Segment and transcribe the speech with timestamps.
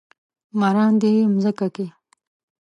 [0.59, 1.85] مراندې يې مځکه کې،